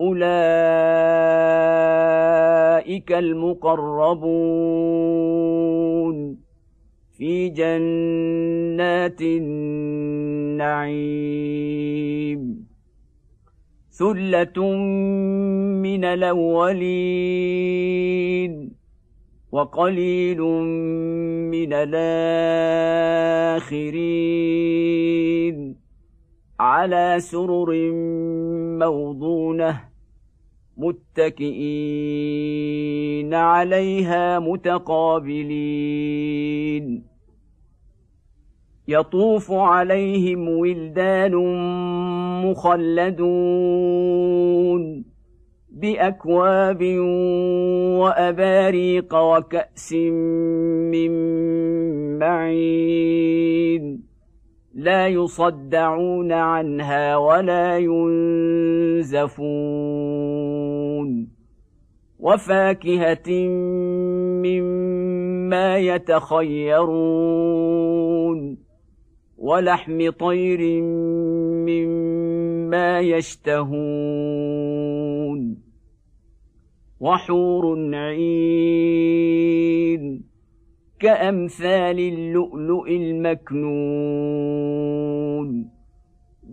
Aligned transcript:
أولئك 0.00 0.20
المقربون 3.12 4.20
في 7.18 7.48
جنات 7.48 9.22
النعيم. 9.22 9.80
ثلة 13.90 14.74
من 15.82 16.04
الأولين 16.04 17.60
وقليل 19.52 20.40
من 21.50 21.72
الآخرين. 21.72 22.20
على 26.60 27.16
سرر 27.18 27.90
موضونة 28.78 29.89
متكئين 30.76 33.34
عليها 33.34 34.38
متقابلين. 34.38 35.90
يطوف 38.88 39.52
عليهم 39.52 40.48
ولدان 40.48 41.34
مخلدون 42.44 44.00
بأكواب 45.70 46.82
وأباريق 47.98 49.14
وكأس 49.14 49.92
من 50.92 51.10
معين. 52.18 54.09
لا 54.74 55.08
يصدعون 55.08 56.32
عنها 56.32 57.16
ولا 57.16 57.78
ينزفون 57.78 59.30
وفاكهة 62.18 63.30
مما 64.44 65.78
يتخيرون 65.78 67.30
ولحم 69.38 70.10
طير 70.10 70.82
مما 71.66 73.00
يشتهون 73.00 74.10
وحور 77.00 77.94
عين 77.94 79.40
كأمثال 81.00 81.98
اللؤلؤ 81.98 82.88
المكنون. 82.88 84.10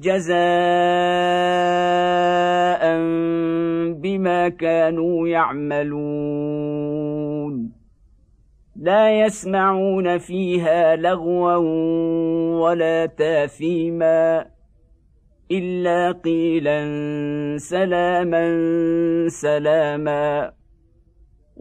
جزاء 0.00 0.32
بما 3.92 4.48
كانوا 4.48 5.28
يعملون. 5.28 6.82
لا 8.76 9.20
يسمعون 9.20 10.18
فيها 10.18 10.96
لغوا 10.96 11.56
ولا 12.56 13.06
تاثيما 13.06 14.46
إلا 15.50 16.12
قيلا 16.12 16.84
سلاما 17.58 18.44
سلاما. 19.28 20.52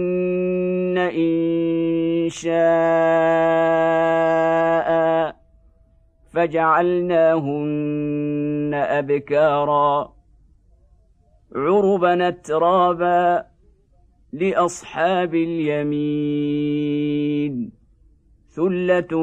ان 0.98 2.28
شاء 2.30 2.50
فجعلناهن 6.32 7.50
ابكارا 8.74 10.12
عربا 11.56 12.28
اترابا 12.28 13.44
لاصحاب 14.32 15.34
اليمين 15.34 16.90
ثله 18.56 19.18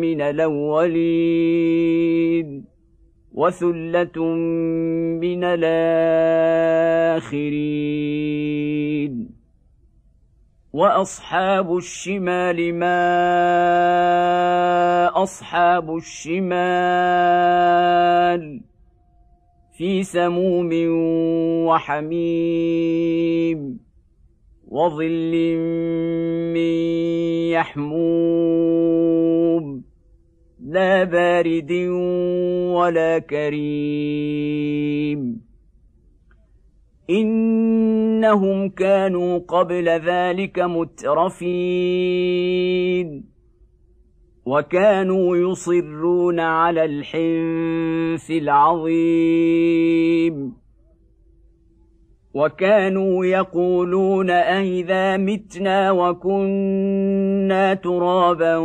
من 0.00 0.20
الاولين 0.20 1.66
وثلة 3.36 4.24
من 5.20 5.44
الآخرين. 5.44 7.36
وأصحاب 10.72 11.76
الشمال 11.76 12.74
ما 12.74 13.12
أصحاب 15.22 15.96
الشمال 15.96 16.60
في 19.76 20.02
سموم 20.02 20.70
وحميم 21.66 22.98
وظل 24.68 25.56
من 26.54 26.72
يحموم. 27.52 28.96
لا 30.76 31.04
بارد 31.04 31.72
ولا 32.72 33.18
كريم. 33.18 34.70
إنهم 37.10 38.68
كانوا 38.68 39.38
قبل 39.38 39.88
ذلك 39.88 40.58
مترفين. 40.58 41.66
وكانوا 44.46 45.36
يصرون 45.36 46.40
على 46.40 46.84
الحنث 46.84 48.30
العظيم. 48.30 49.06
وكانوا 52.36 53.26
يقولون 53.26 54.30
أئذا 54.30 55.16
متنا 55.16 55.90
وكنا 55.90 57.74
ترابا 57.74 58.56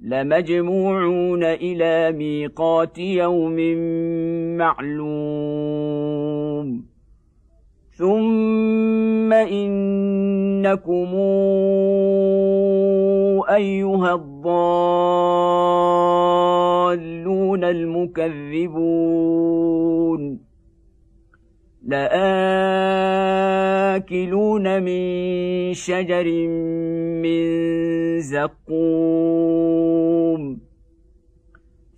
لمجموعون 0.07 1.45
إلى 1.45 2.13
ميقات 2.19 2.99
يوم 2.99 3.57
معلوم. 4.57 5.07
ثم 7.91 9.33
إنكم 9.33 11.15
أيها 13.55 14.15
الضالون 14.15 14.85
المكذبون. 17.65 18.87
لآكلون 21.87 22.43
من 24.83 25.75
شجر 25.75 26.49
من 27.23 27.47
زقوم. 28.21 29.86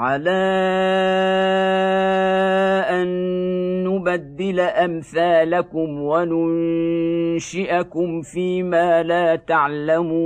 على 0.00 0.40
أن 2.88 3.08
نبدل 3.84 4.60
أمثالكم 4.60 6.00
وننشئكم 6.00 7.42
فيما 8.22 9.02
لا 9.02 9.36
تعلمون. 9.36 10.16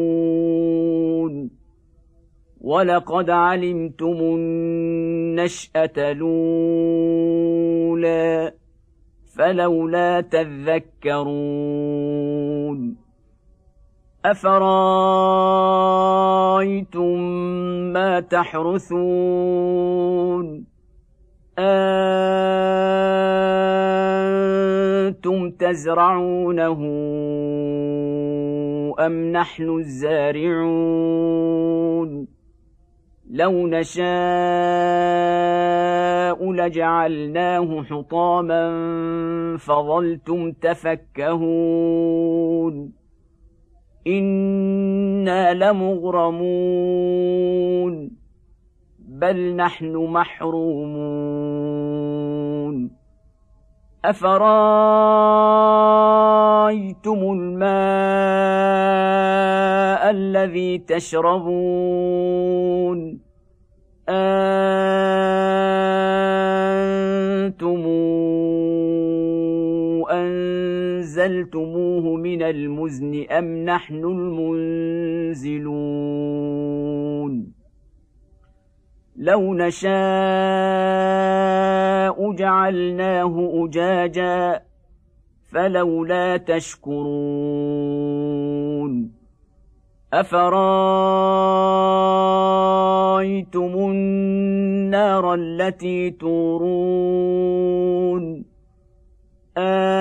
ولقد 2.61 3.31
علمتم 3.31 4.17
النشأة 4.21 5.93
الأولى 5.97 7.33
فلولا 9.37 10.21
تذكرون. 10.21 10.85
افرايتم 14.25 15.85
ما 17.93 18.21
تحرثون 18.21 19.45
أنتم 21.59 22.31
تزرعونه 25.51 26.81
ام 29.01 29.33
نحن 29.33 29.79
الزارعون 29.79 31.15
لو 33.31 33.67
نشاء 33.67 34.05
لجعلناه 36.53 37.83
حطاما 37.83 38.65
فظلتم 39.59 40.53
تفكهون 40.53 41.85
أنا 44.07 45.55
لمغرمون 45.55 47.05
بل 48.99 49.57
نحن 49.57 49.97
محرومون 49.97 51.55
افرايتم 54.05 54.43
الماء 57.33 57.65
الذي 60.11 60.79
تشربون 60.79 62.15
أنتم 64.09 64.95
أنزلتموه 71.25 72.17
من 72.17 72.43
المزن 72.43 73.27
أم 73.31 73.65
نحن 73.65 74.05
المنزلون 75.35 75.65
لو 79.17 79.55
نشاء 79.55 79.93
جعلناه 82.33 83.51
أجاجا 83.65 84.63
فلولا 85.51 86.37
تشكرون 86.37 87.55
افرايتم 90.13 90.71
النار 93.91 95.35
التي 95.35 96.11
تورون 96.11 97.25
أنتم 99.59 99.94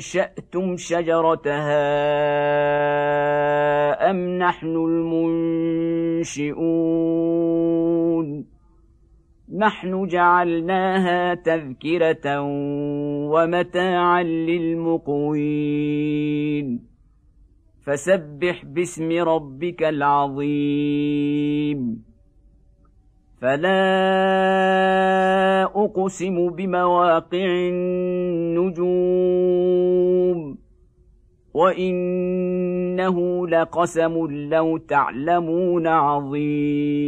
انشاتم 0.00 0.76
شجرتها 0.76 1.84
ام 4.10 4.38
نحن 4.38 4.66
المنشئون 6.26 6.60
نحن 9.58 10.06
جعلناها 10.06 11.34
تذكره 11.34 12.40
ومتاعا 13.32 14.22
للمقوين 14.22 15.60
فسبح 17.86 18.64
باسم 18.64 19.12
ربك 19.12 19.82
العظيم 19.82 21.30
فلا 23.40 23.80
اقسم 25.64 26.50
بمواقع 26.50 27.68
النجوم 28.54 28.90
وانه 31.54 33.46
لقسم 33.48 34.26
لو 34.50 34.76
تعلمون 34.76 35.86
عظيم 35.86 37.00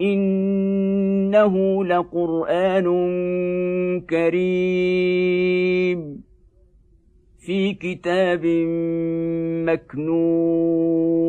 انه 0.00 1.84
لقران 1.84 2.86
كريم 4.00 5.48
في 7.38 7.74
كتاب 7.74 8.46
مكنون 9.66 11.28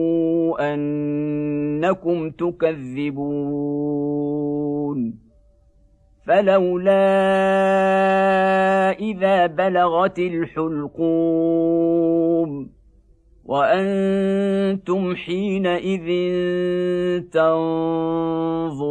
أنكم 0.59 2.29
تكذبون 2.29 3.71
فلولا 6.27 7.01
إذا 8.91 9.45
بلغت 9.45 10.19
الحلقوم 10.19 11.71
وأنتم 13.45 15.15
حينئذ 15.15 16.07
تنظرون 17.31 18.81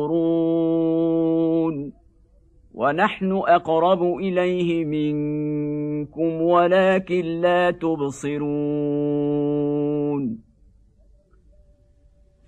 ونحن 2.75 3.33
أقرب 3.33 4.03
إليه 4.03 4.85
منكم 4.85 6.43
ولكن 6.43 7.25
لا 7.25 7.71
تبصرون 7.71 9.30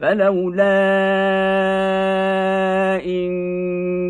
فلولا 0.03 0.75
إن 3.07 3.33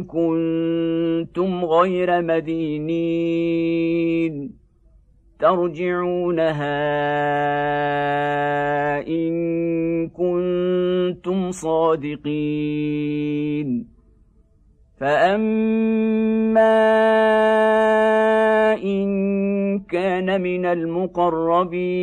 كنتم 0.05 1.65
غير 1.65 2.23
مدينين 2.23 3.73
ترجعونها 5.39 6.79
إن 9.09 9.33
كنتم 10.09 11.51
صادقين 11.51 12.63
فأما 15.01 16.73
إن 18.83 19.81
كان 19.81 20.41
من 20.41 20.67
المقربين 20.67 22.03